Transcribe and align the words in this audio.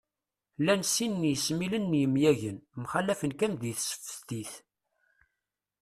Llan 0.59 0.81
sin 0.93 1.13
n 1.19 1.23
yesmilen 1.29 1.85
n 1.95 1.99
yemyagen, 2.01 2.57
mxallafen 2.81 3.33
kan 3.39 3.53
di 3.61 3.71
tseftit 3.77 4.53